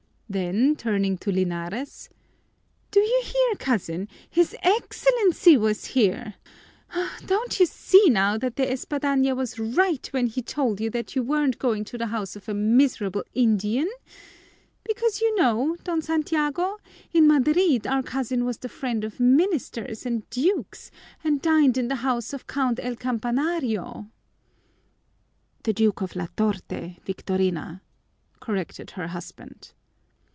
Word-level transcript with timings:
Then 0.33 0.77
turning 0.77 1.17
to 1.17 1.29
Linares, 1.33 2.07
"Do 2.89 3.01
you 3.01 3.21
hear, 3.25 3.53
cousin? 3.59 4.07
His 4.29 4.55
Excellency 4.63 5.57
was 5.57 5.87
here! 5.87 6.35
Don't 7.25 7.59
you 7.59 7.65
see 7.65 8.07
now 8.09 8.37
that 8.37 8.55
De 8.55 8.65
Espadaña 8.65 9.35
was 9.35 9.59
right 9.59 10.07
when 10.13 10.27
he 10.27 10.41
told 10.41 10.79
you 10.79 10.89
that 10.91 11.17
you 11.17 11.21
weren't 11.21 11.59
going 11.59 11.83
to 11.83 11.97
the 11.97 12.05
house 12.07 12.37
of 12.37 12.47
a 12.47 12.53
miserable 12.53 13.25
Indian? 13.33 13.89
Because, 14.85 15.19
you 15.19 15.35
know, 15.35 15.75
Don 15.83 16.01
Santiago, 16.01 16.77
in 17.11 17.27
Madrid 17.27 17.85
our 17.85 18.01
cousin 18.01 18.45
was 18.45 18.59
the 18.59 18.69
friend 18.69 19.03
of 19.03 19.19
ministers 19.19 20.05
and 20.05 20.23
dukes 20.29 20.91
and 21.25 21.41
dined 21.41 21.77
in 21.77 21.89
the 21.89 21.97
house 22.07 22.31
of 22.31 22.47
Count 22.47 22.79
El 22.81 22.95
Campanario." 22.95 24.09
"The 25.63 25.73
Duke 25.73 25.99
of 25.99 26.15
La 26.15 26.27
Torte, 26.37 26.95
Victorina," 27.03 27.81
corrected 28.39 28.91
her 28.91 29.07
husband. 29.07 29.73